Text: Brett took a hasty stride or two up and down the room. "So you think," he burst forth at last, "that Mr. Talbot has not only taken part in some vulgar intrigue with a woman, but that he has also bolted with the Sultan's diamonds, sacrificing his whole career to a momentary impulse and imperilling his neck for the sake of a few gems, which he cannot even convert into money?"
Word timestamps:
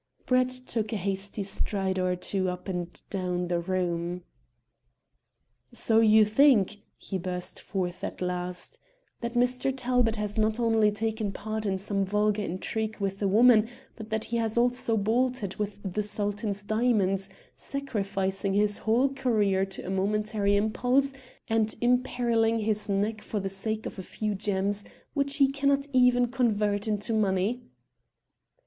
Brett 0.25 0.49
took 0.49 0.91
a 0.91 0.97
hasty 0.97 1.43
stride 1.43 1.99
or 1.99 2.15
two 2.15 2.49
up 2.49 2.67
and 2.67 2.99
down 3.11 3.49
the 3.49 3.59
room. 3.59 4.23
"So 5.71 5.99
you 5.99 6.25
think," 6.25 6.81
he 6.97 7.19
burst 7.19 7.59
forth 7.61 8.03
at 8.03 8.19
last, 8.19 8.79
"that 9.19 9.35
Mr. 9.35 9.71
Talbot 9.77 10.15
has 10.15 10.39
not 10.39 10.59
only 10.59 10.89
taken 10.91 11.31
part 11.31 11.67
in 11.67 11.77
some 11.77 12.03
vulgar 12.03 12.41
intrigue 12.41 12.97
with 12.97 13.21
a 13.21 13.27
woman, 13.27 13.69
but 13.95 14.09
that 14.09 14.23
he 14.23 14.37
has 14.37 14.57
also 14.57 14.97
bolted 14.97 15.57
with 15.57 15.79
the 15.83 16.01
Sultan's 16.01 16.63
diamonds, 16.63 17.29
sacrificing 17.55 18.55
his 18.55 18.79
whole 18.79 19.09
career 19.09 19.67
to 19.67 19.85
a 19.85 19.91
momentary 19.91 20.55
impulse 20.55 21.13
and 21.47 21.75
imperilling 21.79 22.57
his 22.63 22.89
neck 22.89 23.21
for 23.21 23.39
the 23.39 23.49
sake 23.49 23.85
of 23.85 23.99
a 23.99 24.01
few 24.01 24.33
gems, 24.33 24.83
which 25.13 25.35
he 25.37 25.51
cannot 25.51 25.85
even 25.93 26.25
convert 26.25 26.87
into 26.87 27.13
money?" 27.13 27.61